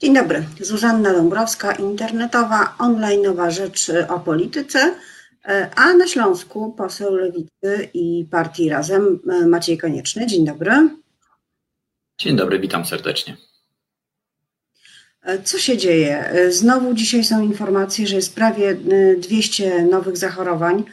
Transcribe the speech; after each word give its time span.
Dzień 0.00 0.14
dobry, 0.14 0.44
Zuzanna 0.60 1.12
Dąbrowska, 1.12 1.72
internetowa, 1.72 2.74
onlineowa 2.78 3.50
rzecz 3.50 3.90
o 4.08 4.20
polityce, 4.20 4.94
a 5.74 5.94
na 5.94 6.06
Śląsku 6.06 6.72
poseł 6.72 7.14
Lewicy 7.14 7.88
i 7.94 8.26
partii 8.30 8.68
Razem 8.68 9.20
Maciej 9.46 9.78
Konieczny. 9.78 10.26
Dzień 10.26 10.46
dobry. 10.46 10.72
Dzień 12.18 12.36
dobry, 12.36 12.58
witam 12.58 12.86
serdecznie. 12.86 13.36
Co 15.44 15.58
się 15.58 15.76
dzieje? 15.76 16.32
Znowu 16.50 16.94
dzisiaj 16.94 17.24
są 17.24 17.42
informacje, 17.42 18.06
że 18.06 18.16
jest 18.16 18.34
prawie 18.34 18.76
200 19.18 19.84
nowych 19.84 20.16
zachorowań, 20.16 20.84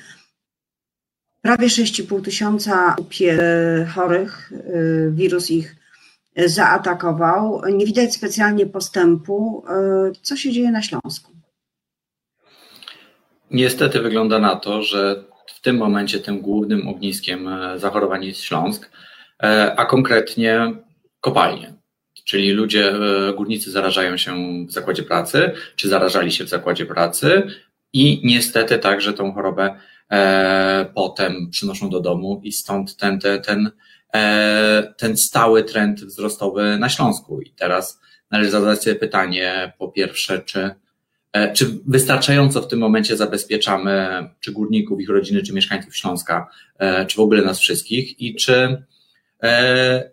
prawie 1.42 1.68
6,5 1.68 2.22
tysiąca 2.22 2.96
chorych, 3.96 4.52
wirus 5.12 5.52
ich 5.52 5.76
zaatakował. 6.38 7.62
Nie 7.74 7.86
widać 7.86 8.14
specjalnie 8.14 8.66
postępu. 8.66 9.66
Co 10.22 10.36
się 10.36 10.52
dzieje 10.52 10.72
na 10.72 10.82
Śląsku? 10.82 11.32
Niestety 13.52 14.02
wygląda 14.02 14.40
na 14.40 14.56
to, 14.56 14.84
że 14.84 15.24
w 15.48 15.62
tym 15.62 15.78
momencie 15.78 16.20
tym 16.20 16.42
głównym 16.42 16.88
ogniskiem 16.88 17.50
zachorowań 17.76 18.26
jest 18.26 18.42
Śląsk, 18.42 18.90
a 19.78 19.86
konkretnie 19.86 20.74
kopalnie. 21.22 21.74
Czyli 22.26 22.52
ludzie, 22.52 22.94
górnicy 23.36 23.72
zarażają 23.72 24.18
się 24.18 24.66
w 24.68 24.72
zakładzie 24.72 25.04
pracy, 25.04 25.52
czy 25.76 25.90
zarażali 25.90 26.32
się 26.32 26.44
w 26.44 26.50
zakładzie 26.50 26.86
pracy 26.86 27.44
i 27.94 28.22
niestety 28.24 28.80
także 28.80 29.14
tą 29.14 29.34
chorobę 29.34 29.80
potem 30.96 31.50
przynoszą 31.50 31.90
do 31.90 32.00
domu 32.00 32.42
i 32.44 32.52
stąd 32.52 32.96
ten, 32.96 33.20
ten, 33.20 33.42
ten 33.42 33.72
E, 33.72 33.72
ten 34.98 35.18
stały 35.18 35.64
trend 35.64 36.04
wzrostowy 36.04 36.78
na 36.78 36.90
Śląsku. 36.90 37.42
I 37.42 37.52
teraz 37.52 38.00
należy 38.32 38.52
zadać 38.52 38.84
sobie 38.84 38.96
pytanie, 38.96 39.74
po 39.78 39.88
pierwsze, 39.88 40.40
czy, 40.40 40.76
e, 41.34 41.54
czy 41.54 41.80
wystarczająco 41.88 42.62
w 42.62 42.68
tym 42.68 42.80
momencie 42.80 43.18
zabezpieczamy 43.18 44.10
czy 44.40 44.52
górników, 44.52 45.02
ich 45.02 45.10
rodziny, 45.10 45.44
czy 45.44 45.54
mieszkańców 45.54 45.98
Śląska, 45.98 46.48
e, 46.80 47.06
czy 47.06 47.18
w 47.18 47.20
ogóle 47.20 47.42
nas 47.42 47.60
wszystkich 47.60 48.22
i 48.22 48.36
czy, 48.36 48.84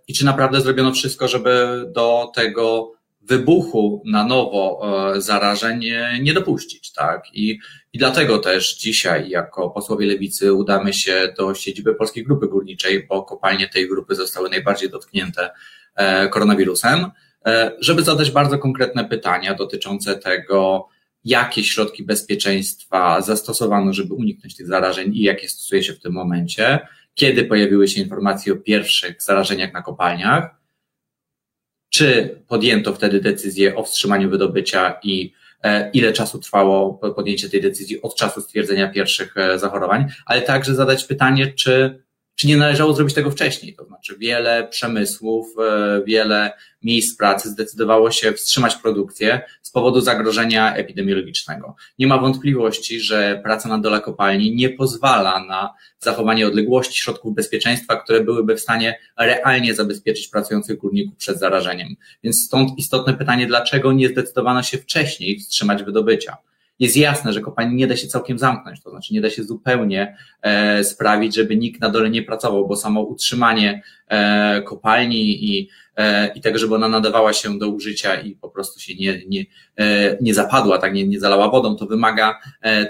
i 0.09 0.15
czy 0.15 0.25
naprawdę 0.25 0.61
zrobiono 0.61 0.93
wszystko, 0.93 1.29
żeby 1.29 1.85
do 1.95 2.33
tego 2.35 2.93
wybuchu 3.23 4.03
na 4.07 4.25
nowo 4.25 4.81
zarażeń 5.19 5.85
nie 6.21 6.33
dopuścić, 6.35 6.93
tak? 6.93 7.25
I 7.35 7.59
i 7.93 7.99
dlatego 7.99 8.39
też 8.39 8.77
dzisiaj, 8.77 9.29
jako 9.29 9.71
posłowie 9.71 10.07
lewicy, 10.07 10.53
udamy 10.53 10.93
się 10.93 11.35
do 11.39 11.55
siedziby 11.55 11.95
Polskiej 11.95 12.25
Grupy 12.25 12.49
Górniczej, 12.49 13.07
bo 13.07 13.23
kopalnie 13.23 13.69
tej 13.69 13.89
grupy 13.89 14.15
zostały 14.15 14.51
najbardziej 14.51 14.91
dotknięte 14.91 15.51
e, 15.95 16.29
koronawirusem, 16.29 17.07
e, 17.47 17.73
żeby 17.81 18.03
zadać 18.03 18.31
bardzo 18.31 18.59
konkretne 18.59 19.05
pytania 19.05 19.55
dotyczące 19.55 20.15
tego, 20.15 20.89
jakie 21.25 21.65
środki 21.65 22.05
bezpieczeństwa 22.05 23.21
zastosowano, 23.21 23.93
żeby 23.93 24.15
uniknąć 24.15 24.57
tych 24.57 24.67
zarażeń 24.67 25.17
i 25.17 25.23
jakie 25.23 25.49
stosuje 25.49 25.83
się 25.83 25.93
w 25.93 26.01
tym 26.01 26.13
momencie, 26.13 26.79
kiedy 27.15 27.45
pojawiły 27.45 27.89
się 27.89 28.01
informacje 28.01 28.53
o 28.53 28.57
pierwszych 28.57 29.23
zarażeniach 29.23 29.73
na 29.73 29.83
kopalniach, 29.83 30.62
czy 31.95 32.39
podjęto 32.49 32.95
wtedy 32.95 33.21
decyzję 33.21 33.77
o 33.77 33.83
wstrzymaniu 33.83 34.31
wydobycia 34.31 34.99
i 35.03 35.33
E, 35.63 35.91
ile 35.93 36.13
czasu 36.13 36.39
trwało 36.39 36.95
podjęcie 36.95 37.51
tej 37.51 37.61
decyzji 37.61 38.03
od 38.03 38.15
czasu 38.15 38.41
stwierdzenia 38.41 38.89
pierwszych 38.89 39.37
e, 39.37 39.59
zachorowań, 39.59 40.07
ale 40.27 40.43
także 40.43 40.75
zadać 40.75 41.05
pytanie, 41.05 41.53
czy, 41.53 42.03
czy 42.37 42.47
nie 42.47 42.57
należało 42.57 42.95
zrobić 42.95 43.15
tego 43.15 43.31
wcześniej. 43.31 43.75
To 43.75 43.85
znaczy, 43.85 44.17
wiele 44.19 44.69
przemysłów, 44.69 45.47
e, 45.59 46.03
wiele 46.07 46.53
miejsc 46.83 47.17
pracy 47.17 47.49
zdecydowało 47.49 48.11
się 48.11 48.33
wstrzymać 48.33 48.77
produkcję 48.77 49.41
z 49.63 49.71
powodu 49.71 50.01
zagrożenia 50.01 50.75
epidemiologicznego. 50.75 51.77
Nie 51.99 52.07
ma 52.07 52.19
wątpliwości, 52.19 53.01
że 53.01 53.41
praca 53.45 53.69
na 53.69 53.79
dole 53.79 54.01
kopalni 54.01 54.55
nie 54.55 54.71
pozwala 54.71 55.45
na 55.45 55.75
zachowanie 56.01 56.47
odległości 56.47 56.99
środków 57.01 57.35
bezpieczeństwa, 57.35 57.97
które 57.97 58.21
byłyby 58.21 58.57
w 58.57 58.61
stanie 58.61 58.99
realnie 59.19 59.75
zabezpieczyć 59.75 60.29
pracujących 60.29 60.79
górników 60.79 61.17
przed 61.17 61.39
zarażeniem. 61.39 61.89
Więc 62.23 62.45
stąd 62.45 62.79
istotne 62.79 63.15
pytanie, 63.15 63.47
dlaczego 63.47 63.93
nie 63.93 64.09
zdecydowano 64.09 64.63
się 64.63 64.79
wcześniej 64.79 65.39
wstrzymać 65.39 65.83
wydobycia? 65.83 66.37
Jest 66.83 66.97
jasne, 66.97 67.33
że 67.33 67.41
kopalni 67.41 67.77
nie 67.77 67.87
da 67.87 67.97
się 67.97 68.07
całkiem 68.07 68.39
zamknąć, 68.39 68.83
to 68.83 68.91
znaczy 68.91 69.15
nie 69.15 69.21
da 69.21 69.31
się 69.31 69.45
zupełnie 69.45 70.17
e, 70.43 70.85
sprawić, 70.85 71.35
żeby 71.35 71.57
nikt 71.57 71.81
na 71.81 71.89
dole 71.89 72.11
nie 72.11 72.23
pracował, 72.23 72.69
bo 72.69 72.77
samo 72.77 73.01
utrzymanie 73.03 73.83
e, 74.09 74.63
kopalni 74.63 75.45
i, 75.45 75.69
e, 75.97 76.35
i 76.35 76.41
tego, 76.41 76.59
żeby 76.59 76.75
ona 76.75 76.89
nadawała 76.89 77.33
się 77.33 77.59
do 77.59 77.69
użycia 77.69 78.15
i 78.15 78.35
po 78.35 78.49
prostu 78.49 78.81
się 78.81 78.95
nie, 78.95 79.23
nie, 79.29 79.45
nie 80.21 80.35
zapadła, 80.35 80.79
tak 80.79 80.95
nie, 80.95 81.09
nie 81.09 81.21
zalała 81.21 81.51
wodą, 81.51 81.77
to 81.77 81.87
wymaga, 81.87 82.39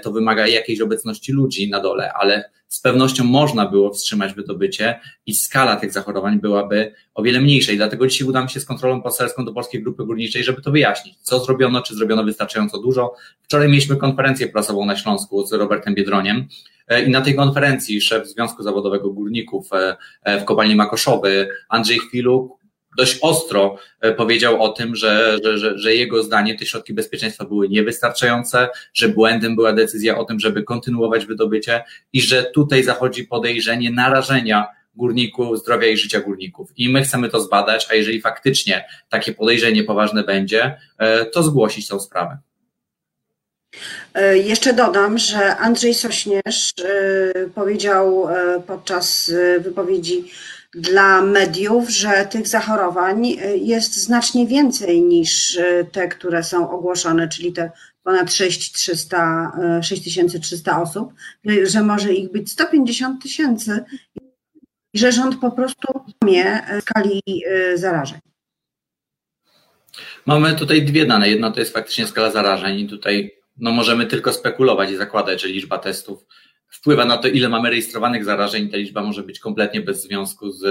to 0.03 0.11
wymaga 0.11 0.47
jakiejś 0.47 0.81
obecności 0.81 1.31
ludzi 1.31 1.69
na 1.69 1.79
dole, 1.79 2.13
ale 2.13 2.49
z 2.73 2.79
pewnością 2.79 3.23
można 3.23 3.65
było 3.65 3.93
wstrzymać 3.93 4.33
wydobycie 4.33 4.99
i 5.25 5.35
skala 5.35 5.75
tych 5.75 5.91
zachorowań 5.91 6.39
byłaby 6.39 6.93
o 7.13 7.23
wiele 7.23 7.41
mniejsza. 7.41 7.71
I 7.71 7.77
dlatego 7.77 8.07
dzisiaj 8.07 8.27
udam 8.27 8.49
się 8.49 8.59
z 8.59 8.65
kontrolą 8.65 9.01
poselską 9.01 9.45
do 9.45 9.53
Polskiej 9.53 9.83
Grupy 9.83 10.05
Górniczej, 10.05 10.43
żeby 10.43 10.61
to 10.61 10.71
wyjaśnić. 10.71 11.15
Co 11.21 11.39
zrobiono, 11.39 11.81
czy 11.81 11.95
zrobiono 11.95 12.23
wystarczająco 12.23 12.79
dużo. 12.79 13.13
Wczoraj 13.41 13.67
mieliśmy 13.67 13.95
konferencję 13.95 14.47
prasową 14.47 14.85
na 14.85 14.97
Śląsku 14.97 15.45
z 15.45 15.53
Robertem 15.53 15.95
Biedroniem. 15.95 16.47
E, 16.87 17.03
I 17.03 17.09
na 17.09 17.21
tej 17.21 17.35
konferencji 17.35 18.01
szef 18.01 18.27
Związku 18.27 18.63
Zawodowego 18.63 19.09
Górników 19.09 19.73
e, 19.73 19.97
e, 20.23 20.41
w 20.41 20.45
kopalni 20.45 20.75
Makoszowy, 20.75 21.49
Andrzej 21.69 21.99
Chwiluk, 21.99 22.62
dość 22.97 23.17
ostro 23.21 23.77
e, 24.01 24.11
powiedział 24.13 24.63
o 24.63 24.69
tym, 24.69 24.95
że, 24.95 25.37
że, 25.43 25.57
że, 25.57 25.77
że 25.77 25.95
jego 25.95 26.23
zdanie 26.23 26.57
te 26.57 26.65
środki 26.65 26.93
bezpieczeństwa 26.93 27.45
były 27.45 27.69
niewystarczające, 27.69 28.69
że 28.93 29.09
błędem 29.09 29.55
była 29.55 29.73
decyzja 29.73 30.17
o 30.17 30.25
tym, 30.25 30.39
żeby 30.39 30.63
kontynuować 30.63 31.25
wydobycie 31.25 31.83
i 32.13 32.21
że 32.21 32.43
tutaj 32.43 32.83
zachodzi 32.83 33.23
podejrzenie 33.23 33.91
narażenia 33.91 34.67
górników, 34.95 35.59
zdrowia 35.59 35.87
i 35.87 35.97
życia 35.97 36.19
górników. 36.19 36.69
I 36.77 36.89
my 36.89 37.03
chcemy 37.03 37.29
to 37.29 37.41
zbadać, 37.41 37.87
a 37.91 37.95
jeżeli 37.95 38.21
faktycznie 38.21 38.85
takie 39.09 39.33
podejrzenie 39.33 39.83
poważne 39.83 40.23
będzie, 40.23 40.77
e, 40.97 41.25
to 41.25 41.43
zgłosić 41.43 41.87
tą 41.87 41.99
sprawę. 41.99 42.37
E, 44.13 44.37
jeszcze 44.37 44.73
dodam, 44.73 45.17
że 45.17 45.57
Andrzej 45.57 45.93
Sośnierz 45.93 46.73
powiedział 47.55 48.27
podczas 48.67 49.31
wypowiedzi 49.59 50.31
dla 50.75 51.21
mediów, 51.21 51.89
że 51.89 52.25
tych 52.25 52.47
zachorowań 52.47 53.25
y, 53.25 53.57
jest 53.57 53.95
znacznie 53.95 54.47
więcej 54.47 55.01
niż 55.01 55.55
y, 55.55 55.87
te, 55.91 56.07
które 56.07 56.43
są 56.43 56.71
ogłoszone, 56.71 57.27
czyli 57.27 57.53
te 57.53 57.71
ponad 58.03 58.33
6300, 58.33 59.51
6300 59.81 60.71
y, 60.77 60.81
osób, 60.81 61.13
że 61.63 61.83
może 61.83 62.13
ich 62.13 62.31
być 62.31 62.51
150 62.51 63.23
tysięcy 63.23 63.83
i 64.93 64.99
że 64.99 65.11
rząd 65.11 65.39
po 65.41 65.51
prostu 65.51 66.05
mie 66.23 66.61
skali 66.81 67.21
zarażeń. 67.75 68.19
Mamy 70.25 70.55
tutaj 70.55 70.85
dwie 70.85 71.05
dane. 71.05 71.29
Jedna 71.29 71.51
to 71.51 71.59
jest 71.59 71.73
faktycznie 71.73 72.07
skala 72.07 72.31
zarażeń 72.31 72.79
i 72.79 72.87
tutaj 72.87 73.31
no, 73.57 73.71
możemy 73.71 74.05
tylko 74.05 74.33
spekulować 74.33 74.91
i 74.91 74.95
zakładać, 74.95 75.41
że 75.41 75.47
liczba 75.47 75.77
testów 75.77 76.25
wpływa 76.73 77.05
na 77.05 77.17
to, 77.17 77.27
ile 77.27 77.49
mamy 77.49 77.69
rejestrowanych 77.69 78.25
zarażeń. 78.25 78.69
Ta 78.69 78.77
liczba 78.77 79.03
może 79.03 79.23
być 79.23 79.39
kompletnie 79.39 79.81
bez 79.81 80.01
związku 80.01 80.51
z, 80.51 80.63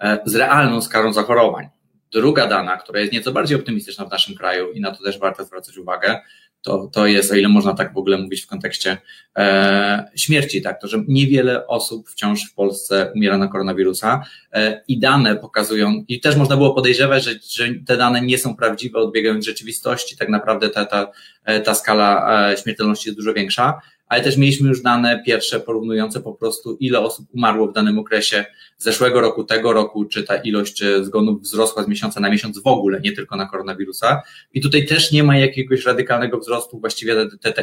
e, 0.00 0.18
z 0.24 0.34
realną 0.34 0.82
skalą 0.82 1.12
zachorowań. 1.12 1.68
Druga 2.12 2.46
dana, 2.46 2.76
która 2.76 3.00
jest 3.00 3.12
nieco 3.12 3.32
bardziej 3.32 3.58
optymistyczna 3.58 4.04
w 4.04 4.10
naszym 4.10 4.34
kraju 4.34 4.72
i 4.72 4.80
na 4.80 4.92
to 4.92 5.04
też 5.04 5.18
warto 5.18 5.44
zwracać 5.44 5.78
uwagę, 5.78 6.20
to, 6.66 6.90
to 6.92 7.06
jest, 7.06 7.32
o 7.32 7.34
ile 7.34 7.48
można 7.48 7.74
tak 7.74 7.94
w 7.94 7.96
ogóle 7.96 8.18
mówić 8.18 8.42
w 8.42 8.46
kontekście 8.46 8.98
e, 9.36 10.10
śmierci, 10.16 10.62
tak, 10.62 10.80
to, 10.80 10.88
że 10.88 11.02
niewiele 11.08 11.66
osób 11.66 12.08
wciąż 12.10 12.50
w 12.50 12.54
Polsce 12.54 13.12
umiera 13.14 13.38
na 13.38 13.48
koronawirusa 13.48 14.24
e, 14.52 14.82
i 14.88 14.98
dane 14.98 15.36
pokazują, 15.36 16.04
i 16.08 16.20
też 16.20 16.36
można 16.36 16.56
było 16.56 16.74
podejrzewać, 16.74 17.24
że, 17.24 17.30
że 17.50 17.74
te 17.86 17.96
dane 17.96 18.20
nie 18.20 18.38
są 18.38 18.56
prawdziwe, 18.56 18.98
odbiegają 18.98 19.36
od 19.36 19.44
rzeczywistości, 19.44 20.16
tak 20.16 20.28
naprawdę 20.28 20.70
ta, 20.70 20.84
ta, 20.84 21.10
e, 21.44 21.60
ta 21.60 21.74
skala 21.74 22.50
e, 22.50 22.56
śmiertelności 22.56 23.08
jest 23.08 23.18
dużo 23.18 23.34
większa, 23.34 23.80
ale 24.08 24.22
też 24.22 24.36
mieliśmy 24.36 24.68
już 24.68 24.82
dane 24.82 25.22
pierwsze 25.26 25.60
porównujące 25.60 26.20
po 26.20 26.32
prostu, 26.32 26.76
ile 26.80 27.00
osób 27.00 27.26
umarło 27.34 27.68
w 27.68 27.72
danym 27.72 27.98
okresie 27.98 28.44
zeszłego 28.78 29.20
roku, 29.20 29.44
tego 29.44 29.72
roku, 29.72 30.04
czy 30.04 30.22
ta 30.22 30.36
ilość 30.36 30.84
zgonów 31.02 31.42
wzrosła 31.42 31.82
z 31.82 31.88
miesiąca 31.88 32.20
na 32.20 32.30
miesiąc 32.30 32.62
w 32.62 32.66
ogóle, 32.66 33.00
nie 33.00 33.12
tylko 33.12 33.36
na 33.36 33.46
koronawirusa. 33.46 34.22
I 34.54 34.60
tutaj 34.60 34.86
też 34.86 35.12
nie 35.12 35.24
ma 35.24 35.38
jakiegoś 35.38 35.84
radykalnego 35.84 36.38
wzrostu, 36.38 36.80
właściwie 36.80 37.16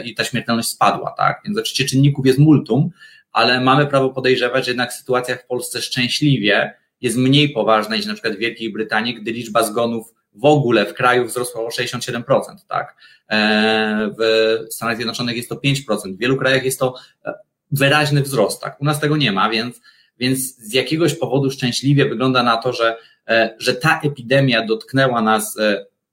i 0.03 0.15
ta 0.15 0.23
śmiertelność 0.23 0.69
spadła, 0.69 1.13
tak? 1.17 1.41
Więc 1.45 1.57
oczywiście 1.57 1.85
czynników 1.85 2.25
jest 2.25 2.39
multum, 2.39 2.89
ale 3.31 3.61
mamy 3.61 3.87
prawo 3.87 4.09
podejrzewać, 4.09 4.65
że 4.65 4.71
jednak 4.71 4.93
sytuacja 4.93 5.35
w 5.35 5.45
Polsce 5.45 5.81
szczęśliwie 5.81 6.73
jest 7.01 7.17
mniej 7.17 7.49
poważna 7.49 7.95
niż 7.95 8.05
na 8.05 8.13
przykład 8.13 8.35
w 8.35 8.39
Wielkiej 8.39 8.71
Brytanii, 8.71 9.15
gdy 9.15 9.31
liczba 9.31 9.63
zgonów 9.63 10.13
w 10.35 10.45
ogóle 10.45 10.85
w 10.85 10.93
kraju 10.93 11.25
wzrosła 11.25 11.61
o 11.61 11.67
67%, 11.67 12.21
tak? 12.67 12.95
E, 13.29 14.09
w 14.19 14.73
Stanach 14.73 14.95
Zjednoczonych 14.95 15.37
jest 15.37 15.49
to 15.49 15.55
5%, 15.55 16.15
w 16.15 16.17
wielu 16.17 16.37
krajach 16.37 16.65
jest 16.65 16.79
to 16.79 16.95
e, 17.25 17.33
wyraźny 17.71 18.21
wzrost, 18.21 18.61
tak? 18.61 18.81
U 18.81 18.85
nas 18.85 18.99
tego 18.99 19.17
nie 19.17 19.31
ma, 19.31 19.49
więc, 19.49 19.81
więc 20.19 20.39
z 20.57 20.73
jakiegoś 20.73 21.15
powodu 21.15 21.51
szczęśliwie 21.51 22.09
wygląda 22.09 22.43
na 22.43 22.57
to, 22.57 22.73
że, 22.73 22.97
e, 23.27 23.55
że 23.59 23.73
ta 23.73 24.01
epidemia 24.03 24.65
dotknęła 24.65 25.21
nas 25.21 25.57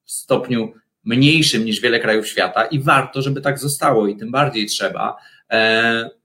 w 0.05 0.13
stopniu 0.13 0.73
mniejszym 1.05 1.65
niż 1.65 1.81
wiele 1.81 2.01
krajów 2.01 2.29
świata 2.29 2.65
i 2.65 2.81
warto, 2.81 3.23
żeby 3.23 3.41
tak 3.41 3.59
zostało 3.59 4.07
i 4.07 4.17
tym 4.17 4.31
bardziej 4.31 4.67
trzeba 4.67 5.17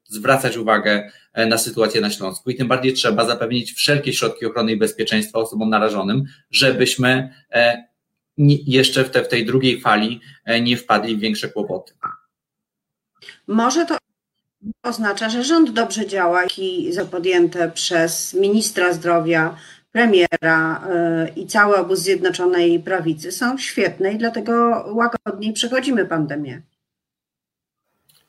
zwracać 0.07 0.57
uwagę 0.57 1.11
e, 1.33 1.45
na 1.45 1.57
sytuację 1.57 2.01
na 2.01 2.09
Śląsku 2.09 2.49
i 2.49 2.55
tym 2.55 2.67
bardziej 2.67 2.93
trzeba 2.93 3.25
zapewnić 3.25 3.73
wszelkie 3.73 4.13
środki 4.13 4.45
ochrony 4.45 4.71
i 4.71 4.77
bezpieczeństwa 4.77 5.39
osobom 5.39 5.69
narażonym, 5.69 6.23
żebyśmy 6.51 7.33
e, 7.51 7.83
jeszcze 8.65 9.03
w, 9.03 9.09
te, 9.09 9.23
w 9.23 9.27
tej 9.27 9.45
drugiej 9.45 9.81
fali 9.81 10.21
e, 10.45 10.61
nie 10.61 10.77
wpadli 10.77 11.15
w 11.15 11.19
większe 11.19 11.49
kłopoty. 11.49 11.93
Może 13.47 13.85
to 13.85 13.97
oznacza, 14.83 15.29
że 15.29 15.43
rząd 15.43 15.71
dobrze 15.71 16.07
działa 16.07 16.43
i 16.57 16.91
podjęte 17.11 17.71
przez 17.71 18.33
ministra 18.33 18.93
zdrowia, 18.93 19.57
premiera 19.91 20.87
i 21.35 21.47
cały 21.47 21.77
obóz 21.77 21.99
Zjednoczonej 21.99 22.79
Prawicy 22.79 23.31
są 23.31 23.57
świetne 23.57 24.13
i 24.13 24.17
dlatego 24.17 24.85
łagodniej 24.93 25.53
przechodzimy 25.53 26.05
pandemię. 26.05 26.61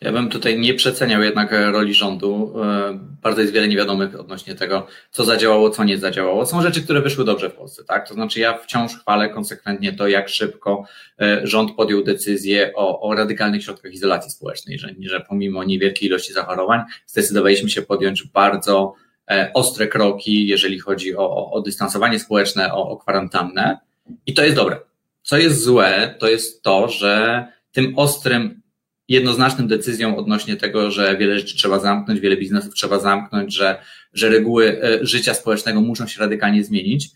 Ja 0.00 0.12
bym 0.12 0.28
tutaj 0.28 0.58
nie 0.58 0.74
przeceniał 0.74 1.22
jednak 1.22 1.52
roli 1.52 1.94
rządu. 1.94 2.54
E, 2.62 2.98
bardzo 3.22 3.40
jest 3.40 3.52
wiele 3.52 3.68
niewiadomych 3.68 4.20
odnośnie 4.20 4.54
tego, 4.54 4.86
co 5.10 5.24
zadziałało, 5.24 5.70
co 5.70 5.84
nie 5.84 5.98
zadziałało. 5.98 6.46
Są 6.46 6.62
rzeczy, 6.62 6.82
które 6.82 7.00
wyszły 7.02 7.24
dobrze 7.24 7.50
w 7.50 7.54
Polsce, 7.54 7.84
tak? 7.84 8.08
To 8.08 8.14
znaczy 8.14 8.40
ja 8.40 8.58
wciąż 8.58 8.96
chwalę 8.96 9.28
konsekwentnie 9.28 9.92
to, 9.92 10.08
jak 10.08 10.28
szybko 10.28 10.84
e, 11.20 11.40
rząd 11.44 11.72
podjął 11.76 12.04
decyzję 12.04 12.72
o, 12.74 13.00
o 13.00 13.14
radykalnych 13.14 13.64
środkach 13.64 13.92
izolacji 13.92 14.30
społecznej, 14.30 14.78
że, 14.78 14.88
że 15.00 15.20
pomimo 15.28 15.64
niewielkiej 15.64 16.08
ilości 16.08 16.32
zachorowań 16.32 16.80
zdecydowaliśmy 17.06 17.70
się 17.70 17.82
podjąć 17.82 18.22
bardzo 18.22 18.94
e, 19.30 19.50
ostre 19.54 19.86
kroki, 19.86 20.46
jeżeli 20.46 20.78
chodzi 20.78 21.16
o, 21.16 21.30
o, 21.30 21.52
o 21.52 21.60
dystansowanie 21.60 22.18
społeczne, 22.18 22.74
o, 22.74 22.88
o 22.88 22.96
kwarantannę. 22.96 23.78
I 24.26 24.34
to 24.34 24.44
jest 24.44 24.56
dobre. 24.56 24.80
Co 25.22 25.38
jest 25.38 25.62
złe, 25.62 26.14
to 26.18 26.28
jest 26.28 26.62
to, 26.62 26.88
że 26.88 27.44
tym 27.72 27.98
ostrym 27.98 28.65
jednoznacznym 29.08 29.68
decyzją 29.68 30.16
odnośnie 30.16 30.56
tego, 30.56 30.90
że 30.90 31.16
wiele 31.16 31.38
rzeczy 31.38 31.56
trzeba 31.56 31.78
zamknąć, 31.78 32.20
wiele 32.20 32.36
biznesów 32.36 32.74
trzeba 32.74 32.98
zamknąć, 32.98 33.54
że, 33.54 33.78
że 34.12 34.28
reguły 34.28 34.82
e, 34.82 35.06
życia 35.06 35.34
społecznego 35.34 35.80
muszą 35.80 36.06
się 36.06 36.20
radykalnie 36.20 36.64
zmienić, 36.64 37.10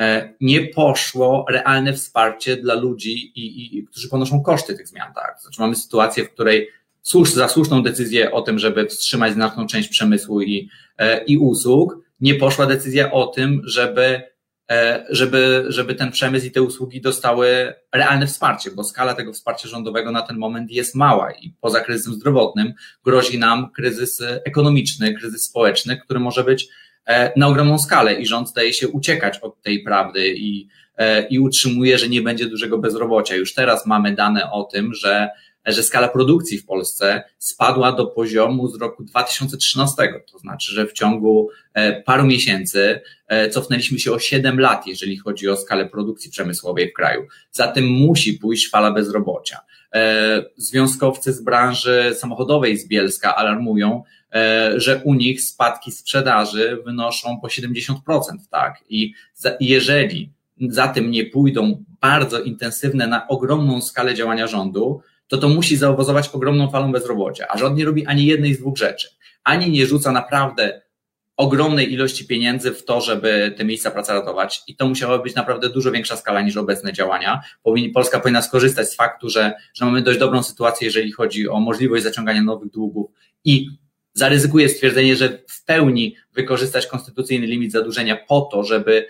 e, 0.00 0.34
nie 0.40 0.66
poszło 0.66 1.46
realne 1.48 1.92
wsparcie 1.92 2.56
dla 2.56 2.74
ludzi, 2.74 3.12
i, 3.12 3.76
i, 3.78 3.84
którzy 3.84 4.08
ponoszą 4.08 4.42
koszty 4.42 4.74
tych 4.74 4.88
zmian. 4.88 5.14
Tak? 5.14 5.36
Znaczy 5.42 5.60
mamy 5.60 5.76
sytuację, 5.76 6.24
w 6.24 6.30
której 6.30 6.68
słusz, 7.02 7.32
za 7.32 7.48
słuszną 7.48 7.82
decyzję 7.82 8.32
o 8.32 8.42
tym, 8.42 8.58
żeby 8.58 8.86
wstrzymać 8.86 9.32
znaczną 9.32 9.66
część 9.66 9.88
przemysłu 9.88 10.42
i, 10.42 10.68
e, 10.98 11.24
i 11.24 11.38
usług, 11.38 11.98
nie 12.20 12.34
poszła 12.34 12.66
decyzja 12.66 13.12
o 13.12 13.26
tym, 13.26 13.62
żeby 13.64 14.22
żeby, 15.08 15.64
żeby 15.68 15.94
ten 15.94 16.10
przemysł 16.10 16.46
i 16.46 16.50
te 16.50 16.62
usługi 16.62 17.00
dostały 17.00 17.74
realne 17.92 18.26
wsparcie, 18.26 18.70
bo 18.70 18.84
skala 18.84 19.14
tego 19.14 19.32
wsparcia 19.32 19.68
rządowego 19.68 20.12
na 20.12 20.22
ten 20.22 20.38
moment 20.38 20.70
jest 20.70 20.94
mała 20.94 21.32
i 21.32 21.54
poza 21.60 21.80
kryzysem 21.80 22.14
zdrowotnym 22.14 22.72
grozi 23.04 23.38
nam 23.38 23.70
kryzys 23.70 24.22
ekonomiczny, 24.44 25.14
kryzys 25.14 25.44
społeczny, 25.44 26.00
który 26.04 26.20
może 26.20 26.44
być 26.44 26.68
e, 27.06 27.32
na 27.36 27.46
ogromną 27.46 27.78
skalę 27.78 28.14
i 28.14 28.26
rząd 28.26 28.48
zdaje 28.48 28.72
się 28.72 28.88
uciekać 28.88 29.38
od 29.38 29.62
tej 29.62 29.82
prawdy 29.82 30.34
i, 30.36 30.68
e, 30.96 31.28
i 31.28 31.38
utrzymuje, 31.38 31.98
że 31.98 32.08
nie 32.08 32.22
będzie 32.22 32.46
dużego 32.46 32.78
bezrobocia. 32.78 33.36
Już 33.36 33.54
teraz 33.54 33.86
mamy 33.86 34.14
dane 34.14 34.50
o 34.50 34.64
tym, 34.64 34.94
że 34.94 35.30
że 35.66 35.82
skala 35.82 36.08
produkcji 36.08 36.58
w 36.58 36.66
Polsce 36.66 37.22
spadła 37.38 37.92
do 37.92 38.06
poziomu 38.06 38.68
z 38.68 38.80
roku 38.80 39.04
2013. 39.04 39.96
To 40.32 40.38
znaczy, 40.38 40.72
że 40.74 40.86
w 40.86 40.92
ciągu 40.92 41.48
e, 41.74 42.02
paru 42.02 42.24
miesięcy 42.24 43.00
e, 43.26 43.50
cofnęliśmy 43.50 43.98
się 43.98 44.12
o 44.12 44.18
7 44.18 44.60
lat, 44.60 44.86
jeżeli 44.86 45.16
chodzi 45.16 45.48
o 45.48 45.56
skalę 45.56 45.86
produkcji 45.88 46.30
przemysłowej 46.30 46.90
w 46.90 46.92
kraju. 46.92 47.26
Za 47.50 47.68
tym 47.68 47.86
musi 47.86 48.32
pójść 48.32 48.70
fala 48.70 48.90
bezrobocia. 48.90 49.60
E, 49.94 50.44
związkowcy 50.56 51.32
z 51.32 51.42
branży 51.42 52.12
samochodowej 52.14 52.78
z 52.78 52.88
Bielska 52.88 53.36
alarmują, 53.36 54.02
że 54.76 55.00
u 55.04 55.14
nich 55.14 55.40
spadki 55.40 55.92
sprzedaży 55.92 56.82
wynoszą 56.84 57.40
po 57.40 57.48
70%, 57.48 57.94
tak? 58.50 58.84
I 58.88 59.14
jeżeli 59.60 60.32
za 60.68 60.88
tym 60.88 61.10
nie 61.10 61.26
pójdą 61.26 61.84
bardzo 62.00 62.40
intensywne 62.40 63.06
na 63.06 63.28
ogromną 63.28 63.80
skalę 63.80 64.14
działania 64.14 64.46
rządu, 64.46 65.02
to 65.30 65.38
to 65.38 65.48
musi 65.48 65.76
zaowocować 65.76 66.28
ogromną 66.28 66.70
falą 66.70 66.92
bezrobocia, 66.92 67.46
a 67.48 67.58
rząd 67.58 67.76
nie 67.76 67.84
robi 67.84 68.06
ani 68.06 68.26
jednej 68.26 68.54
z 68.54 68.58
dwóch 68.58 68.76
rzeczy. 68.76 69.08
Ani 69.44 69.70
nie 69.70 69.86
rzuca 69.86 70.12
naprawdę 70.12 70.82
ogromnej 71.36 71.92
ilości 71.92 72.26
pieniędzy 72.26 72.70
w 72.70 72.84
to, 72.84 73.00
żeby 73.00 73.54
te 73.56 73.64
miejsca 73.64 73.90
pracy 73.90 74.12
ratować 74.12 74.62
i 74.66 74.76
to 74.76 74.88
musiała 74.88 75.18
być 75.18 75.34
naprawdę 75.34 75.68
dużo 75.68 75.90
większa 75.90 76.16
skala 76.16 76.40
niż 76.40 76.56
obecne 76.56 76.92
działania. 76.92 77.40
Polska 77.94 78.20
powinna 78.20 78.42
skorzystać 78.42 78.88
z 78.88 78.96
faktu, 78.96 79.28
że, 79.28 79.52
że 79.74 79.84
mamy 79.84 80.02
dość 80.02 80.18
dobrą 80.18 80.42
sytuację, 80.42 80.86
jeżeli 80.86 81.12
chodzi 81.12 81.48
o 81.48 81.60
możliwość 81.60 82.02
zaciągania 82.02 82.42
nowych 82.42 82.70
długów 82.70 83.10
i 83.44 83.68
zaryzykuje 84.12 84.68
stwierdzenie, 84.68 85.16
że 85.16 85.28
w 85.48 85.64
pełni 85.64 86.16
wykorzystać 86.32 86.86
konstytucyjny 86.86 87.46
limit 87.46 87.72
zadłużenia 87.72 88.16
po 88.28 88.40
to, 88.40 88.64
żeby 88.64 89.06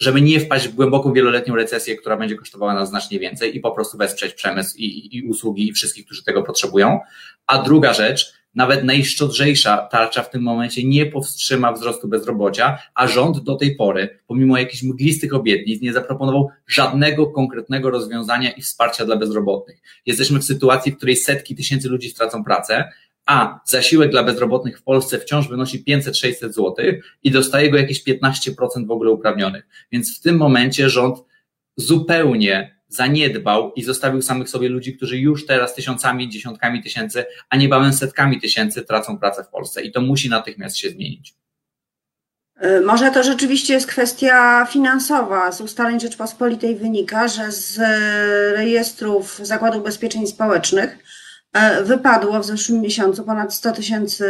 żeby 0.00 0.20
nie 0.20 0.40
wpaść 0.40 0.68
w 0.68 0.74
głęboką 0.74 1.12
wieloletnią 1.12 1.56
recesję, 1.56 1.96
która 1.96 2.16
będzie 2.16 2.34
kosztowała 2.34 2.74
nas 2.74 2.88
znacznie 2.88 3.18
więcej 3.18 3.56
i 3.56 3.60
po 3.60 3.70
prostu 3.70 3.98
wesprzeć 3.98 4.34
przemysł 4.34 4.76
i, 4.76 4.84
i, 4.84 5.16
i 5.16 5.22
usługi 5.22 5.68
i 5.68 5.72
wszystkich, 5.72 6.04
którzy 6.04 6.24
tego 6.24 6.42
potrzebują. 6.42 7.00
A 7.46 7.62
druga 7.62 7.94
rzecz, 7.94 8.32
nawet 8.54 8.84
najszczodrzejsza 8.84 9.88
tarcza 9.90 10.22
w 10.22 10.30
tym 10.30 10.42
momencie 10.42 10.84
nie 10.84 11.06
powstrzyma 11.06 11.72
wzrostu 11.72 12.08
bezrobocia, 12.08 12.78
a 12.94 13.08
rząd 13.08 13.38
do 13.38 13.56
tej 13.56 13.76
pory, 13.76 14.18
pomimo 14.26 14.58
jakichś 14.58 14.82
mglistych 14.82 15.34
obietnic, 15.34 15.82
nie 15.82 15.92
zaproponował 15.92 16.48
żadnego 16.66 17.26
konkretnego 17.26 17.90
rozwiązania 17.90 18.50
i 18.50 18.62
wsparcia 18.62 19.04
dla 19.04 19.16
bezrobotnych. 19.16 19.80
Jesteśmy 20.06 20.38
w 20.38 20.44
sytuacji, 20.44 20.92
w 20.92 20.96
której 20.96 21.16
setki 21.16 21.56
tysięcy 21.56 21.88
ludzi 21.88 22.10
stracą 22.10 22.44
pracę, 22.44 22.84
a 23.26 23.60
zasiłek 23.64 24.10
dla 24.10 24.22
bezrobotnych 24.22 24.78
w 24.78 24.82
Polsce 24.82 25.18
wciąż 25.18 25.48
wynosi 25.48 25.84
500-600 25.84 26.52
zł 26.52 26.74
i 27.22 27.30
dostaje 27.30 27.70
go 27.70 27.76
jakieś 27.76 28.04
15% 28.04 28.86
w 28.86 28.90
ogóle 28.90 29.10
uprawnionych. 29.10 29.66
Więc 29.92 30.18
w 30.18 30.22
tym 30.22 30.36
momencie 30.36 30.90
rząd 30.90 31.18
zupełnie 31.76 32.76
zaniedbał 32.88 33.72
i 33.72 33.82
zostawił 33.82 34.22
samych 34.22 34.48
sobie 34.48 34.68
ludzi, 34.68 34.96
którzy 34.96 35.18
już 35.18 35.46
teraz 35.46 35.74
tysiącami, 35.74 36.28
dziesiątkami 36.28 36.82
tysięcy, 36.82 37.24
a 37.50 37.56
niebawem 37.56 37.92
setkami 37.92 38.40
tysięcy 38.40 38.82
tracą 38.82 39.18
pracę 39.18 39.44
w 39.44 39.48
Polsce 39.48 39.82
i 39.82 39.92
to 39.92 40.00
musi 40.00 40.28
natychmiast 40.28 40.76
się 40.76 40.90
zmienić. 40.90 41.34
Y, 42.64 42.80
może 42.80 43.10
to 43.10 43.22
rzeczywiście 43.22 43.74
jest 43.74 43.86
kwestia 43.86 44.66
finansowa. 44.70 45.52
Z 45.52 45.60
ustaleń 45.60 46.00
Rzeczpospolitej 46.00 46.76
wynika, 46.76 47.28
że 47.28 47.52
z 47.52 47.78
rejestrów 48.56 49.38
Zakładu 49.42 49.78
Ubezpieczeń 49.78 50.26
Społecznych 50.26 50.98
E, 50.98 51.05
wypadło 51.84 52.40
w 52.40 52.46
zeszłym 52.46 52.80
miesiącu 52.80 53.24
ponad 53.24 53.54
100 53.54 53.72
tysięcy 53.72 54.26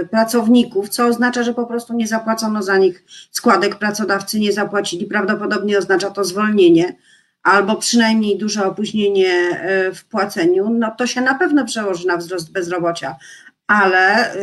e, 0.00 0.04
pracowników, 0.06 0.88
co 0.88 1.06
oznacza, 1.06 1.42
że 1.42 1.54
po 1.54 1.66
prostu 1.66 1.94
nie 1.94 2.06
zapłacono 2.06 2.62
za 2.62 2.78
nich 2.78 3.04
składek, 3.30 3.76
pracodawcy 3.76 4.40
nie 4.40 4.52
zapłacili. 4.52 5.06
Prawdopodobnie 5.06 5.78
oznacza 5.78 6.10
to 6.10 6.24
zwolnienie 6.24 6.96
albo 7.42 7.76
przynajmniej 7.76 8.38
duże 8.38 8.66
opóźnienie 8.66 9.30
e, 9.30 9.92
w 9.92 10.04
płaceniu. 10.04 10.70
No 10.70 10.94
to 10.98 11.06
się 11.06 11.20
na 11.20 11.34
pewno 11.34 11.64
przełoży 11.64 12.06
na 12.06 12.16
wzrost 12.16 12.52
bezrobocia, 12.52 13.16
ale 13.66 14.34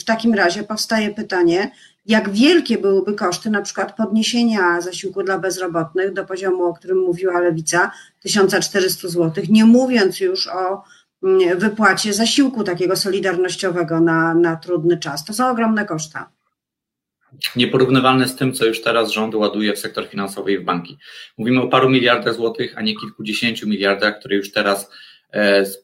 w 0.00 0.04
takim 0.04 0.34
razie 0.34 0.62
powstaje 0.62 1.14
pytanie, 1.14 1.70
jak 2.06 2.30
wielkie 2.30 2.78
byłyby 2.78 3.14
koszty 3.14 3.50
na 3.50 3.62
przykład 3.62 3.96
podniesienia 3.96 4.80
zasiłku 4.80 5.22
dla 5.22 5.38
bezrobotnych 5.38 6.12
do 6.12 6.24
poziomu, 6.24 6.64
o 6.64 6.74
którym 6.74 6.98
mówiła 6.98 7.40
Lewica, 7.40 7.90
1400 8.22 9.08
zł, 9.08 9.44
nie 9.48 9.64
mówiąc 9.64 10.20
już 10.20 10.48
o 10.48 10.82
wypłacie 11.56 12.12
zasiłku 12.12 12.64
takiego 12.64 12.96
solidarnościowego 12.96 14.00
na, 14.00 14.34
na 14.34 14.56
trudny 14.56 14.96
czas. 14.96 15.24
To 15.24 15.32
są 15.32 15.50
ogromne 15.50 15.84
koszta. 15.84 16.30
Nieporównywalne 17.56 18.28
z 18.28 18.36
tym, 18.36 18.52
co 18.52 18.66
już 18.66 18.82
teraz 18.82 19.10
rząd 19.10 19.34
ładuje 19.34 19.72
w 19.72 19.78
sektor 19.78 20.08
finansowy 20.08 20.52
i 20.52 20.58
w 20.58 20.64
banki. 20.64 20.98
Mówimy 21.38 21.62
o 21.62 21.68
paru 21.68 21.90
miliardach 21.90 22.34
złotych, 22.34 22.78
a 22.78 22.82
nie 22.82 22.96
kilkudziesięciu 22.96 23.68
miliardach, 23.68 24.18
które 24.18 24.36
już 24.36 24.52
teraz 24.52 24.90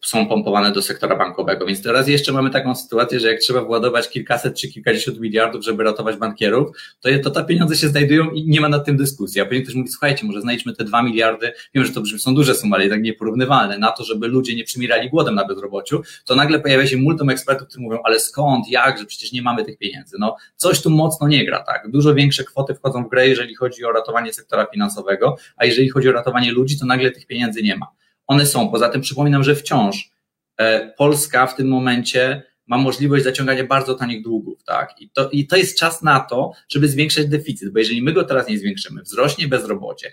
są 0.05 0.27
pompowane 0.27 0.73
do 0.73 0.83
sektora 0.83 1.17
bankowego. 1.17 1.67
Więc 1.67 1.83
teraz 1.83 2.09
jeszcze 2.09 2.33
mamy 2.33 2.51
taką 2.51 2.75
sytuację, 2.75 3.21
że 3.21 3.29
jak 3.29 3.41
trzeba 3.41 3.65
władować 3.65 4.09
kilkaset 4.09 4.55
czy 4.55 4.69
kilkadziesiąt 4.69 5.21
miliardów, 5.21 5.65
żeby 5.65 5.85
ratować 5.85 6.17
bankierów, 6.17 6.77
to, 7.01 7.09
to 7.25 7.31
te 7.31 7.45
pieniądze 7.45 7.77
się 7.77 7.89
znajdują 7.89 8.31
i 8.31 8.49
nie 8.49 8.61
ma 8.61 8.69
nad 8.69 8.85
tym 8.85 8.97
dyskusji. 8.97 9.41
A 9.41 9.45
później 9.45 9.63
ktoś 9.63 9.75
mówi, 9.75 9.89
słuchajcie, 9.89 10.27
może 10.27 10.41
znajdźmy 10.41 10.73
te 10.73 10.85
dwa 10.85 11.03
miliardy, 11.03 11.53
wiem, 11.75 11.85
że 11.85 11.93
to 11.93 12.01
brzmi, 12.01 12.19
są 12.19 12.35
duże 12.35 12.55
sumy, 12.55 12.75
ale 12.75 12.85
jednak 12.85 13.03
nieporównywalne, 13.03 13.79
na 13.79 13.93
to, 13.93 14.05
żeby 14.05 14.29
ludzie 14.29 14.57
nie 14.57 14.65
przymierali 14.65 15.11
głodem 15.11 15.35
na 15.35 15.45
bezrobociu, 15.45 16.03
to 16.25 16.35
nagle 16.35 16.61
pojawia 16.61 16.87
się 16.87 16.97
multum 16.97 17.31
ekspertów, 17.31 17.69
którzy 17.69 17.81
mówią, 17.81 17.99
ale 18.05 18.21
skąd, 18.21 18.69
jak, 18.71 18.99
że 18.99 19.05
przecież 19.05 19.33
nie 19.33 19.43
mamy 19.43 19.65
tych 19.65 19.79
pieniędzy. 19.79 20.17
No, 20.21 20.37
coś 20.57 20.83
tu 20.83 20.91
mocno 20.91 21.29
nie 21.29 21.47
gra, 21.47 21.63
tak? 21.63 21.91
Dużo 21.91 22.15
większe 22.15 22.45
kwoty 22.45 22.75
wchodzą 22.75 23.05
w 23.05 23.09
grę, 23.09 23.29
jeżeli 23.29 23.55
chodzi 23.55 23.85
o 23.85 23.93
ratowanie 23.93 24.33
sektora 24.33 24.67
finansowego, 24.73 25.37
a 25.57 25.65
jeżeli 25.65 25.89
chodzi 25.89 26.09
o 26.09 26.13
ratowanie 26.13 26.53
ludzi, 26.53 26.79
to 26.79 26.87
nagle 26.87 27.11
tych 27.11 27.27
pieniędzy 27.27 27.63
nie 27.63 27.77
ma 27.77 27.87
one 28.29 28.47
są. 28.47 28.71
Poza 28.71 28.89
tym 28.89 29.01
przypominam, 29.01 29.45
że 29.45 29.55
wciąż 29.55 30.11
e, 30.59 30.93
Polska 30.97 31.47
w 31.47 31.57
tym 31.57 31.69
momencie 31.69 32.43
ma 32.67 32.79
możliwość 32.79 33.25
zaciągania 33.25 33.65
bardzo 33.65 33.95
tanich 33.95 34.23
długów, 34.23 34.65
tak? 34.65 34.95
I 35.01 35.11
to, 35.11 35.31
I 35.31 35.47
to 35.47 35.57
jest 35.57 35.79
czas 35.79 36.03
na 36.03 36.21
to, 36.21 36.53
żeby 36.69 36.89
zwiększać 36.89 37.27
deficyt, 37.27 37.73
bo 37.73 37.79
jeżeli 37.79 38.03
my 38.03 38.13
go 38.13 38.25
teraz 38.25 38.49
nie 38.49 38.59
zwiększymy, 38.59 39.03
wzrośnie 39.03 39.49
bezrobocie, 39.49 40.13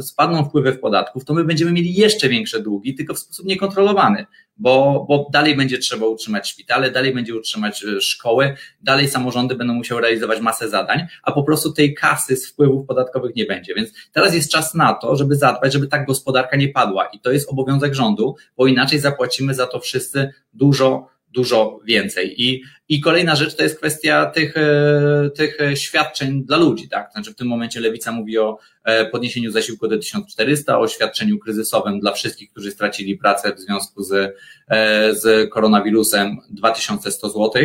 spadną 0.00 0.44
wpływy 0.44 0.72
w 0.72 0.80
podatków, 0.80 1.24
to 1.24 1.34
my 1.34 1.44
będziemy 1.44 1.72
mieli 1.72 1.94
jeszcze 1.94 2.28
większe 2.28 2.60
długi, 2.60 2.94
tylko 2.94 3.14
w 3.14 3.18
sposób 3.18 3.46
niekontrolowany, 3.46 4.26
bo, 4.58 5.04
bo 5.08 5.28
dalej 5.32 5.56
będzie 5.56 5.78
trzeba 5.78 6.06
utrzymać 6.06 6.48
szpitale, 6.48 6.90
dalej 6.90 7.14
będzie 7.14 7.36
utrzymać 7.36 7.84
e, 7.84 8.00
szkoły, 8.00 8.56
dalej 8.82 9.08
samorządy 9.08 9.54
będą 9.54 9.74
musiały 9.74 10.00
realizować 10.00 10.40
masę 10.40 10.68
zadań, 10.68 11.06
a 11.22 11.32
po 11.32 11.42
prostu 11.42 11.72
tej 11.72 11.94
kasy 11.94 12.36
z 12.36 12.50
wpływów 12.52 12.86
podatkowych 12.86 13.36
nie 13.36 13.44
będzie. 13.44 13.74
Więc 13.74 13.92
teraz 14.12 14.34
jest 14.34 14.52
czas 14.52 14.74
na 14.74 14.94
to, 14.94 15.16
żeby 15.16 15.36
zadbać, 15.36 15.72
żeby 15.72 15.86
ta 15.86 16.04
gospodarka 16.04 16.56
nie 16.56 16.68
padła 16.68 17.06
i 17.06 17.20
to 17.20 17.32
jest 17.32 17.50
obowiązek 17.50 17.94
rządu, 17.94 18.36
bo 18.56 18.66
inaczej 18.66 18.98
zapłacimy 18.98 19.54
za 19.54 19.66
to 19.66 19.80
wszyscy 19.80 20.32
dużo, 20.52 21.15
dużo 21.36 21.80
więcej. 21.84 22.42
I, 22.42 22.62
i 22.88 23.00
kolejna 23.00 23.36
rzecz 23.36 23.54
to 23.56 23.62
jest 23.62 23.78
kwestia 23.78 24.26
tych, 24.26 24.56
e, 24.56 25.30
tych 25.36 25.58
świadczeń 25.74 26.44
dla 26.44 26.56
ludzi, 26.56 26.88
tak? 26.88 27.12
Znaczy 27.12 27.32
w 27.32 27.36
tym 27.36 27.46
momencie 27.48 27.80
Lewica 27.80 28.12
mówi 28.12 28.38
o 28.38 28.58
e, 28.84 29.06
podniesieniu 29.06 29.50
zasiłku 29.50 29.88
do 29.88 29.98
1400, 29.98 30.78
o 30.78 30.88
świadczeniu 30.88 31.38
kryzysowym 31.38 32.00
dla 32.00 32.12
wszystkich, 32.12 32.50
którzy 32.50 32.70
stracili 32.70 33.16
pracę 33.16 33.54
w 33.54 33.60
związku 33.60 34.02
z, 34.02 34.36
e, 34.68 35.14
z 35.14 35.50
koronawirusem 35.50 36.36
2100 36.50 37.28
zł. 37.28 37.62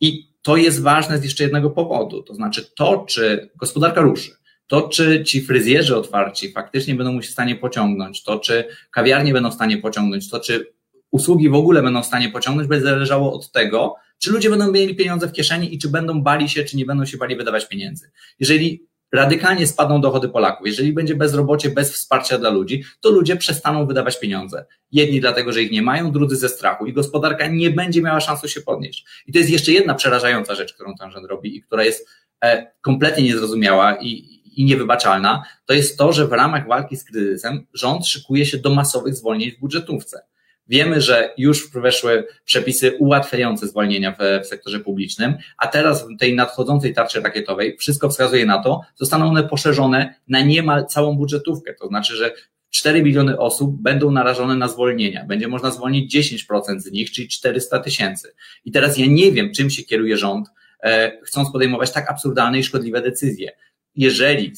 I 0.00 0.28
to 0.42 0.56
jest 0.56 0.82
ważne 0.82 1.18
z 1.18 1.24
jeszcze 1.24 1.44
jednego 1.44 1.70
powodu, 1.70 2.22
to 2.22 2.34
znaczy 2.34 2.70
to, 2.76 3.04
czy 3.08 3.50
gospodarka 3.56 4.00
ruszy, 4.00 4.30
to, 4.66 4.88
czy 4.88 5.24
ci 5.24 5.42
fryzjerzy 5.42 5.96
otwarci 5.96 6.52
faktycznie 6.52 6.94
będą 6.94 7.12
mu 7.12 7.22
się 7.22 7.28
w 7.28 7.32
stanie 7.32 7.56
pociągnąć, 7.56 8.22
to, 8.22 8.38
czy 8.38 8.64
kawiarnie 8.90 9.32
będą 9.32 9.50
w 9.50 9.54
stanie 9.54 9.78
pociągnąć, 9.78 10.30
to, 10.30 10.40
czy 10.40 10.73
usługi 11.14 11.48
w 11.48 11.54
ogóle 11.54 11.82
będą 11.82 12.02
w 12.02 12.06
stanie 12.06 12.28
pociągnąć, 12.28 12.68
będzie 12.68 12.86
zależało 12.86 13.32
od 13.32 13.52
tego, 13.52 13.94
czy 14.18 14.30
ludzie 14.30 14.50
będą 14.50 14.72
mieli 14.72 14.94
pieniądze 14.96 15.28
w 15.28 15.32
kieszeni 15.32 15.74
i 15.74 15.78
czy 15.78 15.88
będą 15.88 16.22
bali 16.22 16.48
się, 16.48 16.64
czy 16.64 16.76
nie 16.76 16.84
będą 16.84 17.04
się 17.04 17.16
bali 17.16 17.36
wydawać 17.36 17.68
pieniędzy. 17.68 18.10
Jeżeli 18.38 18.86
radykalnie 19.12 19.66
spadną 19.66 20.00
dochody 20.00 20.28
Polaków, 20.28 20.66
jeżeli 20.66 20.92
będzie 20.92 21.14
bezrobocie 21.14 21.70
bez 21.70 21.92
wsparcia 21.92 22.38
dla 22.38 22.50
ludzi, 22.50 22.84
to 23.00 23.10
ludzie 23.10 23.36
przestaną 23.36 23.86
wydawać 23.86 24.20
pieniądze. 24.20 24.66
Jedni 24.92 25.20
dlatego, 25.20 25.52
że 25.52 25.62
ich 25.62 25.72
nie 25.72 25.82
mają, 25.82 26.12
drudzy 26.12 26.36
ze 26.36 26.48
strachu 26.48 26.86
i 26.86 26.92
gospodarka 26.92 27.46
nie 27.46 27.70
będzie 27.70 28.02
miała 28.02 28.20
szansy 28.20 28.48
się 28.48 28.60
podnieść. 28.60 29.06
I 29.26 29.32
to 29.32 29.38
jest 29.38 29.50
jeszcze 29.50 29.72
jedna 29.72 29.94
przerażająca 29.94 30.54
rzecz, 30.54 30.74
którą 30.74 30.94
ten 30.94 31.10
rząd 31.10 31.26
robi 31.26 31.56
i 31.56 31.62
która 31.62 31.84
jest 31.84 32.08
e, 32.44 32.72
kompletnie 32.80 33.24
niezrozumiała 33.24 33.96
i, 34.00 34.10
i 34.56 34.64
niewybaczalna, 34.64 35.42
to 35.66 35.74
jest 35.74 35.98
to, 35.98 36.12
że 36.12 36.26
w 36.26 36.32
ramach 36.32 36.68
walki 36.68 36.96
z 36.96 37.04
kryzysem 37.04 37.66
rząd 37.74 38.06
szykuje 38.06 38.46
się 38.46 38.58
do 38.58 38.74
masowych 38.74 39.14
zwolnień 39.14 39.50
w 39.50 39.60
budżetówce. 39.60 40.33
Wiemy, 40.68 41.00
że 41.00 41.34
już 41.38 41.70
weszły 41.70 42.26
przepisy 42.44 42.96
ułatwiające 42.98 43.68
zwolnienia 43.68 44.12
w, 44.12 44.44
w, 44.44 44.46
sektorze 44.46 44.80
publicznym, 44.80 45.34
a 45.58 45.66
teraz 45.66 46.08
w 46.08 46.18
tej 46.18 46.34
nadchodzącej 46.34 46.94
tarczy 46.94 47.20
rakietowej 47.20 47.76
wszystko 47.76 48.08
wskazuje 48.08 48.46
na 48.46 48.62
to, 48.62 48.80
zostaną 48.96 49.28
one 49.28 49.48
poszerzone 49.48 50.14
na 50.28 50.40
niemal 50.40 50.86
całą 50.86 51.16
budżetówkę. 51.16 51.74
To 51.74 51.88
znaczy, 51.88 52.16
że 52.16 52.32
4 52.70 53.02
miliony 53.02 53.38
osób 53.38 53.82
będą 53.82 54.10
narażone 54.10 54.56
na 54.56 54.68
zwolnienia. 54.68 55.24
Będzie 55.24 55.48
można 55.48 55.70
zwolnić 55.70 56.16
10% 56.16 56.78
z 56.78 56.92
nich, 56.92 57.10
czyli 57.10 57.28
400 57.28 57.78
tysięcy. 57.78 58.34
I 58.64 58.72
teraz 58.72 58.98
ja 58.98 59.06
nie 59.06 59.32
wiem, 59.32 59.52
czym 59.52 59.70
się 59.70 59.82
kieruje 59.82 60.16
rząd, 60.16 60.48
e, 60.82 61.18
chcąc 61.24 61.52
podejmować 61.52 61.92
tak 61.92 62.10
absurdalne 62.10 62.58
i 62.58 62.64
szkodliwe 62.64 63.02
decyzje. 63.02 63.52
Jeżeli 63.94 64.52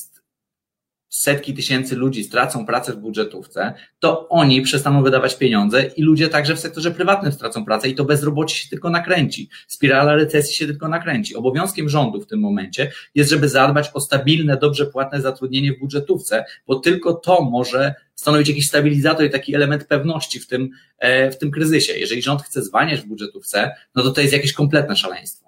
setki 1.16 1.54
tysięcy 1.54 1.96
ludzi 1.96 2.24
stracą 2.24 2.66
pracę 2.66 2.92
w 2.92 2.96
budżetówce, 2.96 3.72
to 3.98 4.28
oni 4.28 4.62
przestaną 4.62 5.02
wydawać 5.02 5.36
pieniądze 5.36 5.82
i 5.96 6.02
ludzie 6.02 6.28
także 6.28 6.56
w 6.56 6.60
sektorze 6.60 6.90
prywatnym 6.90 7.32
stracą 7.32 7.64
pracę 7.64 7.88
i 7.88 7.94
to 7.94 8.04
bezrobocie 8.04 8.56
się 8.56 8.68
tylko 8.68 8.90
nakręci. 8.90 9.48
Spirala 9.68 10.14
recesji 10.14 10.54
się 10.54 10.66
tylko 10.66 10.88
nakręci. 10.88 11.36
Obowiązkiem 11.36 11.88
rządu 11.88 12.20
w 12.20 12.26
tym 12.26 12.40
momencie 12.40 12.92
jest, 13.14 13.30
żeby 13.30 13.48
zadbać 13.48 13.90
o 13.94 14.00
stabilne, 14.00 14.56
dobrze 14.56 14.86
płatne 14.86 15.20
zatrudnienie 15.20 15.72
w 15.72 15.78
budżetówce, 15.78 16.44
bo 16.66 16.78
tylko 16.78 17.14
to 17.14 17.42
może 17.42 17.94
stanowić 18.14 18.48
jakiś 18.48 18.68
stabilizator 18.68 19.26
i 19.26 19.30
taki 19.30 19.54
element 19.54 19.84
pewności 19.84 20.40
w 20.40 20.46
tym, 20.46 20.70
e, 20.98 21.30
w 21.30 21.38
tym 21.38 21.50
kryzysie. 21.50 21.92
Jeżeli 21.92 22.22
rząd 22.22 22.42
chce 22.42 22.62
zwalniać 22.62 23.00
w 23.00 23.06
budżetówce, 23.06 23.72
no 23.94 24.02
to 24.02 24.10
to 24.10 24.20
jest 24.20 24.32
jakieś 24.32 24.52
kompletne 24.52 24.96
szaleństwo. 24.96 25.45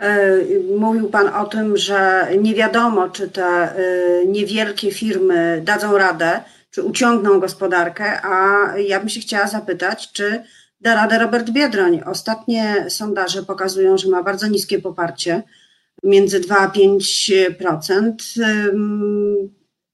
E, 0.00 0.38
mówił 0.78 1.08
Pan 1.08 1.28
o 1.28 1.44
tym, 1.44 1.76
że 1.76 2.28
nie 2.38 2.54
wiadomo, 2.54 3.08
czy 3.08 3.28
te 3.28 3.44
e, 3.44 3.76
niewielkie 4.26 4.92
firmy 4.92 5.62
dadzą 5.64 5.98
radę, 5.98 6.40
czy 6.70 6.82
uciągną 6.82 7.40
gospodarkę, 7.40 8.22
a 8.22 8.64
ja 8.78 9.00
bym 9.00 9.08
się 9.08 9.20
chciała 9.20 9.46
zapytać, 9.46 10.12
czy 10.12 10.42
da 10.80 10.94
radę 10.94 11.18
Robert 11.18 11.50
Biedroń. 11.50 12.00
Ostatnie 12.06 12.86
sondaże 12.88 13.42
pokazują, 13.42 13.98
że 13.98 14.08
ma 14.08 14.22
bardzo 14.22 14.46
niskie 14.46 14.78
poparcie, 14.78 15.42
między 16.02 16.40
2 16.40 16.58
a 16.58 16.68
5%. 16.68 18.12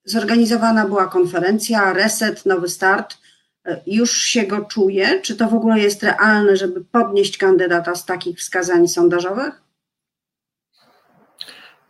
Zorganizowana 0.04 0.86
była 0.86 1.06
konferencja, 1.06 1.92
reset, 1.92 2.46
nowy 2.46 2.68
start. 2.68 3.16
E, 3.64 3.80
już 3.86 4.16
się 4.16 4.42
go 4.42 4.60
czuje? 4.64 5.20
Czy 5.20 5.36
to 5.36 5.48
w 5.48 5.54
ogóle 5.54 5.80
jest 5.80 6.02
realne, 6.02 6.56
żeby 6.56 6.84
podnieść 6.84 7.38
kandydata 7.38 7.94
z 7.94 8.04
takich 8.04 8.38
wskazań 8.38 8.88
sondażowych? 8.88 9.65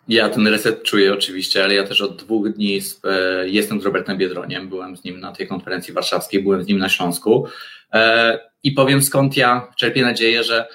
Ja 0.08 0.28
ten 0.28 0.46
reset 0.46 0.82
czuję 0.82 1.12
oczywiście, 1.12 1.64
ale 1.64 1.74
ja 1.74 1.84
też 1.84 2.00
od 2.00 2.16
dwóch 2.16 2.52
dni 2.52 2.80
z, 2.80 3.00
e, 3.04 3.48
jestem 3.48 3.80
z 3.80 3.84
Robertem 3.84 4.18
Biedroniem, 4.18 4.68
byłem 4.68 4.96
z 4.96 5.04
nim 5.04 5.20
na 5.20 5.32
tej 5.32 5.48
konferencji 5.48 5.94
warszawskiej, 5.94 6.42
byłem 6.42 6.62
z 6.62 6.66
nim 6.66 6.78
na 6.78 6.88
Śląsku. 6.88 7.46
E, 7.92 8.38
i 8.62 8.72
powiem 8.72 9.02
skąd 9.02 9.36
ja 9.36 9.72
czerpię 9.76 10.02
nadzieję, 10.02 10.44
że 10.44 10.68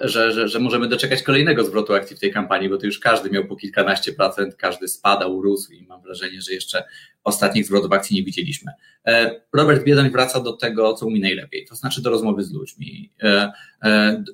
że, 0.00 0.32
że, 0.32 0.48
że 0.48 0.58
możemy 0.58 0.88
doczekać 0.88 1.22
kolejnego 1.22 1.64
zwrotu 1.64 1.94
akcji 1.94 2.16
w 2.16 2.20
tej 2.20 2.32
kampanii, 2.32 2.68
bo 2.68 2.76
to 2.76 2.86
już 2.86 2.98
każdy 2.98 3.30
miał 3.30 3.44
po 3.44 3.56
kilkanaście 3.56 4.12
procent, 4.12 4.54
każdy 4.56 4.88
spadał, 4.88 5.42
rósł 5.42 5.72
i 5.72 5.82
mam 5.82 6.02
wrażenie, 6.02 6.40
że 6.40 6.52
jeszcze 6.52 6.84
ostatnich 7.24 7.66
zwrotów 7.66 7.92
akcji 7.92 8.16
nie 8.16 8.22
widzieliśmy. 8.22 8.72
E, 9.06 9.40
Robert 9.52 9.84
Biedoń 9.84 10.10
wraca 10.10 10.40
do 10.40 10.52
tego, 10.52 10.94
co 10.94 11.06
umie 11.06 11.20
najlepiej, 11.20 11.66
to 11.66 11.74
znaczy 11.74 12.02
do 12.02 12.10
rozmowy 12.10 12.42
z 12.42 12.52
ludźmi. 12.52 13.12
E, 13.22 13.52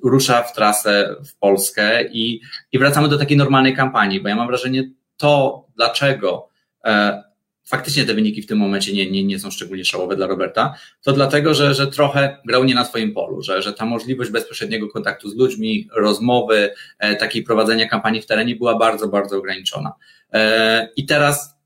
rusza 0.03 0.43
w 0.43 0.53
trasę 0.53 1.15
w 1.25 1.35
Polskę 1.35 2.03
i, 2.03 2.41
i 2.71 2.79
wracamy 2.79 3.07
do 3.07 3.17
takiej 3.17 3.37
normalnej 3.37 3.75
kampanii, 3.75 4.21
bo 4.21 4.29
ja 4.29 4.35
mam 4.35 4.47
wrażenie, 4.47 4.91
to 5.17 5.65
dlaczego 5.75 6.49
faktycznie 7.69 8.05
te 8.05 8.13
wyniki 8.13 8.41
w 8.41 8.47
tym 8.47 8.57
momencie 8.57 8.93
nie, 8.93 9.11
nie, 9.11 9.23
nie 9.23 9.39
są 9.39 9.51
szczególnie 9.51 9.85
szałowe 9.85 10.15
dla 10.15 10.27
Roberta, 10.27 10.75
to 11.01 11.13
dlatego, 11.13 11.53
że, 11.53 11.73
że 11.73 11.87
trochę 11.87 12.37
grał 12.45 12.63
nie 12.63 12.75
na 12.75 12.85
swoim 12.85 13.13
polu, 13.13 13.41
że, 13.41 13.61
że 13.61 13.73
ta 13.73 13.85
możliwość 13.85 14.31
bezpośredniego 14.31 14.87
kontaktu 14.87 15.29
z 15.29 15.35
ludźmi, 15.35 15.89
rozmowy, 15.95 16.71
e, 16.99 17.15
takiej 17.15 17.43
prowadzenia 17.43 17.87
kampanii 17.89 18.21
w 18.21 18.25
terenie 18.25 18.55
była 18.55 18.77
bardzo, 18.77 19.07
bardzo 19.07 19.37
ograniczona. 19.37 19.93
E, 20.33 20.89
I 20.95 21.05
teraz 21.05 21.59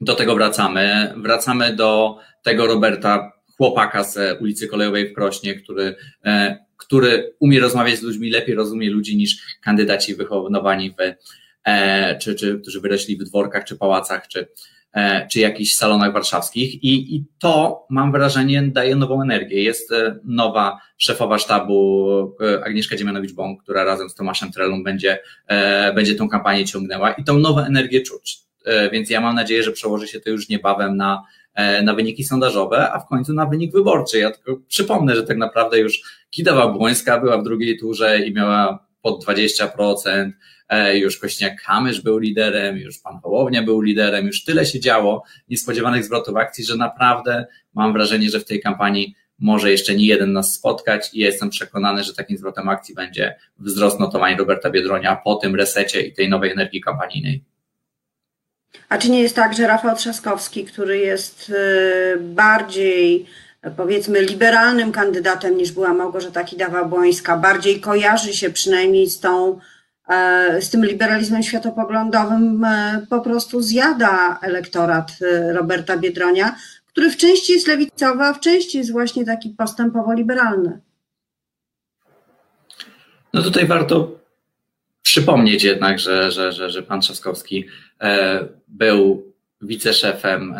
do 0.00 0.14
tego 0.14 0.34
wracamy. 0.34 1.14
Wracamy 1.16 1.76
do 1.76 2.18
tego 2.42 2.66
Roberta, 2.66 3.32
chłopaka 3.56 4.04
z 4.04 4.40
ulicy 4.40 4.68
Kolejowej 4.68 5.10
w 5.10 5.14
Krośnie, 5.14 5.54
który, 5.54 5.96
e, 6.24 6.64
który 6.76 7.34
umie 7.40 7.60
rozmawiać 7.60 7.98
z 7.98 8.02
ludźmi, 8.02 8.30
lepiej 8.30 8.54
rozumie 8.54 8.90
ludzi 8.90 9.16
niż 9.16 9.36
kandydaci 9.62 10.14
wychowani 10.14 10.90
w, 10.90 11.14
e, 11.64 12.18
czy, 12.18 12.34
czy, 12.34 12.58
którzy 12.60 12.80
wyrośli 12.80 13.16
w 13.16 13.24
dworkach, 13.24 13.64
czy 13.64 13.76
pałacach, 13.76 14.28
czy, 14.28 14.48
czy 15.30 15.40
jakichś 15.40 15.74
salonach 15.74 16.12
warszawskich 16.12 16.84
i, 16.84 17.16
i 17.16 17.24
to 17.38 17.86
mam 17.90 18.12
wrażenie 18.12 18.62
daje 18.62 18.96
nową 18.96 19.22
energię. 19.22 19.62
Jest 19.62 19.92
e, 19.92 20.18
nowa 20.24 20.78
szefowa 20.98 21.38
sztabu 21.38 22.36
e, 22.40 22.64
Agnieszka 22.64 22.96
Dziemianowicz-Bąk, 22.96 23.62
która 23.62 23.84
razem 23.84 24.10
z 24.10 24.14
Tomaszem 24.14 24.52
Trelą 24.52 24.84
będzie, 24.84 25.18
będzie 25.94 26.14
tą 26.14 26.28
kampanię 26.28 26.64
ciągnęła 26.64 27.12
i 27.12 27.24
tą 27.24 27.38
nową 27.38 27.60
energię 27.60 28.00
czuć. 28.00 28.38
Więc 28.92 29.10
ja 29.10 29.20
mam 29.20 29.34
nadzieję, 29.34 29.62
że 29.62 29.72
przełoży 29.72 30.08
się 30.08 30.20
to 30.20 30.30
już 30.30 30.48
niebawem 30.48 30.96
na, 30.96 31.22
na 31.82 31.94
wyniki 31.94 32.24
sondażowe, 32.24 32.92
a 32.92 33.00
w 33.00 33.06
końcu 33.06 33.32
na 33.32 33.46
wynik 33.46 33.72
wyborczy. 33.72 34.18
Ja 34.18 34.30
tylko 34.30 34.60
przypomnę, 34.68 35.16
że 35.16 35.22
tak 35.22 35.36
naprawdę 35.36 35.78
już 35.78 36.02
Kidawa 36.30 36.68
Błońska 36.68 37.20
była 37.20 37.38
w 37.38 37.44
drugiej 37.44 37.78
turze 37.78 38.20
i 38.20 38.34
miała 38.34 38.86
pod 39.02 39.24
20%, 39.24 40.32
E, 40.72 40.98
już 40.98 41.20
Kośniak-Kamysz 41.20 42.02
był 42.02 42.18
liderem, 42.18 42.76
już 42.76 42.98
pan 42.98 43.20
Hołownia 43.22 43.62
był 43.62 43.80
liderem, 43.80 44.26
już 44.26 44.44
tyle 44.44 44.66
się 44.66 44.80
działo 44.80 45.24
niespodziewanych 45.48 46.04
zwrotów 46.04 46.36
akcji, 46.36 46.64
że 46.64 46.76
naprawdę 46.76 47.46
mam 47.74 47.92
wrażenie, 47.92 48.30
że 48.30 48.40
w 48.40 48.44
tej 48.44 48.60
kampanii 48.60 49.14
może 49.38 49.70
jeszcze 49.70 49.94
nie 49.94 50.06
jeden 50.06 50.32
nas 50.32 50.54
spotkać 50.54 51.14
i 51.14 51.18
jestem 51.18 51.50
przekonany, 51.50 52.04
że 52.04 52.14
takim 52.14 52.38
zwrotem 52.38 52.68
akcji 52.68 52.94
będzie 52.94 53.36
wzrost 53.58 54.00
notowań 54.00 54.36
Roberta 54.36 54.70
Biedronia 54.70 55.16
po 55.16 55.34
tym 55.34 55.54
resecie 55.54 56.02
i 56.02 56.12
tej 56.12 56.28
nowej 56.28 56.50
energii 56.50 56.80
kampanijnej. 56.80 57.44
A 58.88 58.98
czy 58.98 59.10
nie 59.10 59.22
jest 59.22 59.36
tak, 59.36 59.54
że 59.54 59.66
Rafał 59.66 59.96
Trzaskowski, 59.96 60.64
który 60.64 60.98
jest 60.98 61.50
y, 61.50 62.20
bardziej 62.20 63.26
powiedzmy 63.76 64.22
liberalnym 64.22 64.92
kandydatem 64.92 65.56
niż 65.56 65.72
była 65.72 65.94
Małgorzata 65.94 66.44
Kidawa-Błońska, 66.44 67.40
bardziej 67.40 67.80
kojarzy 67.80 68.32
się 68.32 68.50
przynajmniej 68.50 69.10
z 69.10 69.20
tą 69.20 69.60
E, 70.08 70.62
z 70.62 70.70
tym 70.70 70.84
liberalizmem 70.84 71.42
światopoglądowym 71.42 72.64
e, 72.64 73.06
po 73.10 73.20
prostu 73.20 73.62
zjada 73.62 74.38
elektorat 74.42 75.12
e, 75.20 75.52
Roberta 75.52 75.96
Biedronia, 75.96 76.56
który 76.86 77.10
w 77.10 77.16
części 77.16 77.52
jest 77.52 77.66
lewicowy, 77.66 78.24
a 78.24 78.32
w 78.32 78.40
części 78.40 78.78
jest 78.78 78.92
właśnie 78.92 79.24
taki 79.24 79.50
postępowo 79.50 80.12
liberalny. 80.12 80.80
No 83.32 83.42
tutaj 83.42 83.66
warto 83.66 84.18
przypomnieć 85.02 85.64
jednak, 85.64 85.98
że, 85.98 86.30
że, 86.30 86.52
że, 86.52 86.70
że 86.70 86.82
pan 86.82 87.00
Trzaskowski 87.00 87.66
był 88.68 89.31
wiceszefem, 89.62 90.54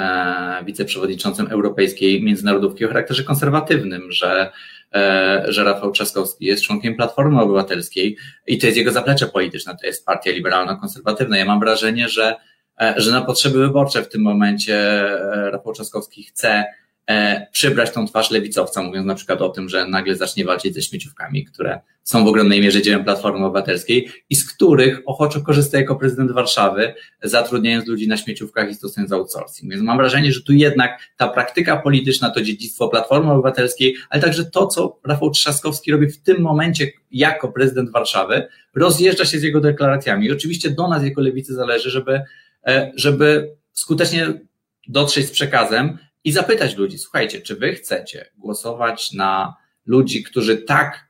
wiceprzewodniczącym 0.65 1.47
Europejskiej 1.47 2.23
Międzynarodówki 2.23 2.85
o 2.85 2.89
charakterze 2.89 3.25
konserwatywnym, 3.25 4.13
że 4.13 4.53
E, 4.95 5.45
że 5.49 5.65
Rafał 5.65 5.93
Trzaskowski 5.93 6.45
jest 6.45 6.63
członkiem 6.63 6.97
Platformy 6.97 7.41
Obywatelskiej 7.41 8.17
i 8.47 8.59
to 8.59 8.67
jest 8.67 8.79
jego 8.79 8.93
zaplecze 8.93 9.27
polityczne, 9.27 9.77
to 9.81 9.87
jest 9.87 10.07
partia 10.07 10.31
liberalno-konserwatywna. 10.31 11.37
Ja 11.37 11.45
mam 11.45 11.61
wrażenie, 11.61 12.09
że, 12.09 12.37
e, 12.81 12.95
że 12.97 13.11
na 13.11 13.21
potrzeby 13.21 13.59
wyborcze 13.59 14.03
w 14.03 14.09
tym 14.09 14.23
momencie 14.23 14.77
e, 14.77 15.51
Rafał 15.51 15.73
Trzaskowski 15.73 16.23
chce 16.23 16.65
E, 17.11 17.47
przybrać 17.53 17.91
tą 17.91 18.07
twarz 18.07 18.31
lewicowca, 18.31 18.83
mówiąc 18.83 19.07
na 19.07 19.15
przykład 19.15 19.43
o 19.43 19.49
tym, 19.49 19.69
że 19.69 19.87
nagle 19.87 20.17
zacznie 20.17 20.45
walczyć 20.45 20.75
ze 20.75 20.83
śmieciówkami, 20.83 21.45
które 21.45 21.81
są 22.03 22.25
w 22.25 22.29
ogromnej 22.29 22.61
mierze 22.61 22.83
dziełem 22.83 23.05
Platformy 23.05 23.47
Obywatelskiej 23.47 24.09
i 24.31 24.37
z 24.37 24.53
których 24.53 25.03
ochoczo 25.07 25.41
korzysta 25.41 25.79
jako 25.79 25.97
prezydent 25.97 26.33
Warszawy, 26.33 26.95
zatrudniając 27.23 27.87
ludzi 27.87 28.09
na 28.09 28.17
śmieciówkach 28.17 28.71
i 28.71 28.75
stosując 28.75 29.13
outsourcing. 29.13 29.71
Więc 29.73 29.83
mam 29.83 29.97
wrażenie, 29.97 30.33
że 30.33 30.43
tu 30.43 30.53
jednak 30.53 31.01
ta 31.17 31.29
praktyka 31.29 31.77
polityczna 31.77 32.31
to 32.31 32.43
dziedzictwo 32.43 32.89
Platformy 32.89 33.33
Obywatelskiej, 33.33 33.97
ale 34.11 34.23
także 34.23 34.45
to, 34.45 34.67
co 34.67 34.99
Rafał 35.07 35.31
Trzaskowski 35.31 35.93
robi 35.93 36.07
w 36.07 36.23
tym 36.23 36.43
momencie 36.43 36.93
jako 37.11 37.53
prezydent 37.53 37.91
Warszawy, 37.91 38.49
rozjeżdża 38.75 39.25
się 39.25 39.39
z 39.39 39.43
jego 39.43 39.61
deklaracjami. 39.61 40.27
I 40.27 40.33
oczywiście 40.33 40.71
do 40.71 40.89
nas 40.89 41.05
jako 41.05 41.21
lewicy 41.21 41.55
zależy, 41.55 41.91
żeby, 41.91 42.21
e, 42.67 42.93
żeby 42.97 43.57
skutecznie 43.73 44.41
dotrzeć 44.89 45.27
z 45.27 45.31
przekazem, 45.31 45.99
i 46.25 46.33
zapytać 46.33 46.77
ludzi, 46.77 46.99
słuchajcie, 46.99 47.41
czy 47.41 47.57
wy 47.57 47.73
chcecie 47.73 48.31
głosować 48.39 49.13
na 49.13 49.57
ludzi, 49.87 50.23
którzy 50.23 50.57
tak 50.57 51.09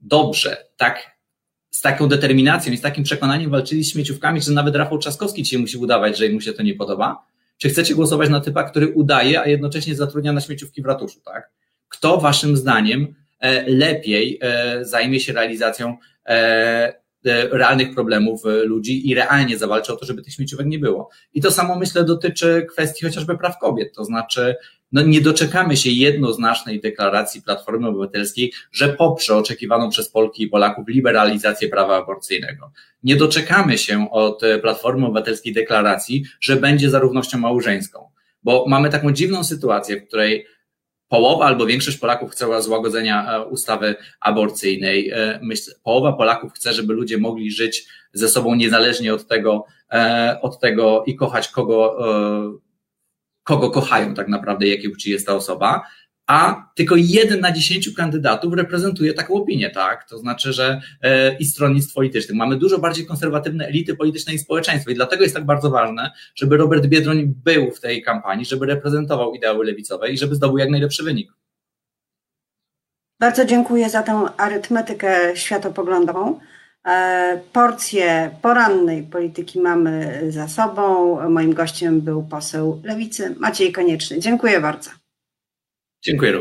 dobrze, 0.00 0.56
tak 0.76 1.18
z 1.70 1.80
taką 1.80 2.08
determinacją 2.08 2.72
i 2.72 2.76
z 2.76 2.80
takim 2.80 3.04
przekonaniem 3.04 3.50
walczyli 3.50 3.84
z 3.84 3.92
śmieciówkami, 3.92 4.42
że 4.42 4.52
nawet 4.52 4.76
Rafał 4.76 4.98
Trzaskowski 4.98 5.42
ci 5.42 5.58
musi 5.58 5.78
udawać, 5.78 6.18
że 6.18 6.28
mu 6.28 6.40
się 6.40 6.52
to 6.52 6.62
nie 6.62 6.74
podoba? 6.74 7.26
Czy 7.56 7.68
chcecie 7.68 7.94
głosować 7.94 8.30
na 8.30 8.40
typa, 8.40 8.62
który 8.62 8.88
udaje, 8.88 9.40
a 9.40 9.46
jednocześnie 9.46 9.94
zatrudnia 9.94 10.32
na 10.32 10.40
śmieciówki 10.40 10.82
w 10.82 10.86
ratuszu, 10.86 11.20
tak? 11.20 11.50
Kto 11.88 12.20
waszym 12.20 12.56
zdaniem 12.56 13.14
e, 13.40 13.70
lepiej 13.70 14.38
e, 14.42 14.84
zajmie 14.84 15.20
się 15.20 15.32
realizacją 15.32 15.96
E, 16.28 17.00
realnych 17.32 17.94
problemów 17.94 18.46
e, 18.46 18.64
ludzi 18.64 19.10
i 19.10 19.14
realnie 19.14 19.58
zawalczy 19.58 19.92
o 19.92 19.96
to, 19.96 20.06
żeby 20.06 20.22
tych 20.22 20.32
śmieciówek 20.34 20.66
nie 20.66 20.78
było. 20.78 21.10
I 21.34 21.40
to 21.40 21.50
samo 21.50 21.76
myślę 21.76 22.04
dotyczy 22.04 22.66
kwestii 22.70 23.04
chociażby 23.04 23.38
praw 23.38 23.58
kobiet, 23.58 23.94
to 23.94 24.04
znaczy 24.04 24.56
no 24.92 25.02
nie 25.02 25.20
doczekamy 25.20 25.76
się 25.76 25.90
jednoznacznej 25.90 26.80
deklaracji 26.80 27.42
Platformy 27.42 27.88
Obywatelskiej, 27.88 28.52
że 28.72 28.88
poprze 28.88 29.36
oczekiwaną 29.36 29.90
przez 29.90 30.08
Polki 30.10 30.42
i 30.42 30.48
Polaków 30.48 30.88
liberalizację 30.88 31.68
prawa 31.68 32.02
aborcyjnego. 32.02 32.72
Nie 33.02 33.16
doczekamy 33.16 33.78
się 33.78 34.10
od 34.10 34.42
Platformy 34.62 35.06
Obywatelskiej 35.06 35.52
deklaracji, 35.52 36.24
że 36.40 36.56
będzie 36.56 36.90
za 36.90 36.98
równością 36.98 37.38
małżeńską, 37.38 38.10
bo 38.42 38.64
mamy 38.68 38.90
taką 38.90 39.12
dziwną 39.12 39.44
sytuację, 39.44 40.00
w 40.00 40.08
której 40.08 40.46
połowa 41.08 41.44
albo 41.44 41.66
większość 41.66 41.98
Polaków 41.98 42.30
chce 42.30 42.62
złagodzenia 42.62 43.32
e, 43.32 43.46
ustawy 43.46 43.94
aborcyjnej. 44.20 45.10
E, 45.10 45.40
połowa 45.82 46.12
Polaków 46.12 46.52
chce, 46.52 46.72
żeby 46.72 46.92
ludzie 46.94 47.18
mogli 47.18 47.50
żyć 47.50 47.88
ze 48.12 48.28
sobą 48.28 48.54
niezależnie 48.54 49.14
od 49.14 49.26
tego, 49.26 49.64
e, 49.92 50.38
od 50.42 50.60
tego 50.60 51.04
i 51.06 51.16
kochać 51.16 51.48
kogo, 51.48 51.98
kogo 53.42 53.70
kochają 53.70 54.14
tak 54.14 54.28
naprawdę, 54.28 54.66
jakiej 54.66 54.90
płci 54.90 55.10
jest 55.10 55.26
ta 55.26 55.34
osoba 55.34 55.82
a 56.28 56.70
tylko 56.74 56.94
jeden 56.98 57.40
na 57.40 57.52
dziesięciu 57.52 57.94
kandydatów 57.94 58.54
reprezentuje 58.54 59.14
taką 59.14 59.34
opinię, 59.34 59.70
tak? 59.70 60.08
To 60.08 60.18
znaczy, 60.18 60.52
że 60.52 60.80
e, 61.02 61.36
i 61.36 61.44
stronnictw 61.44 61.94
politycznych. 61.94 62.38
Mamy 62.38 62.56
dużo 62.56 62.78
bardziej 62.78 63.06
konserwatywne 63.06 63.66
elity 63.66 63.96
polityczne 63.96 64.34
i 64.34 64.38
społeczeństwo 64.38 64.90
i 64.90 64.94
dlatego 64.94 65.22
jest 65.22 65.34
tak 65.34 65.46
bardzo 65.46 65.70
ważne, 65.70 66.10
żeby 66.34 66.56
Robert 66.56 66.86
Biedroń 66.86 67.34
był 67.44 67.70
w 67.70 67.80
tej 67.80 68.02
kampanii, 68.02 68.44
żeby 68.44 68.66
reprezentował 68.66 69.34
ideały 69.34 69.64
lewicowe 69.64 70.10
i 70.10 70.18
żeby 70.18 70.34
zdobył 70.34 70.58
jak 70.58 70.70
najlepszy 70.70 71.04
wynik. 71.04 71.32
Bardzo 73.20 73.44
dziękuję 73.44 73.90
za 73.90 74.02
tę 74.02 74.26
arytmetykę 74.36 75.36
światopoglądową. 75.36 76.40
E, 76.86 77.40
porcję 77.52 78.30
porannej 78.42 79.02
polityki 79.02 79.60
mamy 79.60 80.22
za 80.28 80.48
sobą. 80.48 81.16
Moim 81.30 81.54
gościem 81.54 82.00
był 82.00 82.22
poseł 82.22 82.82
Lewicy 82.84 83.34
Maciej 83.38 83.72
Konieczny. 83.72 84.20
Dziękuję 84.20 84.60
bardzo. 84.60 84.90
Dziękuję 86.08 86.32
również. 86.32 86.36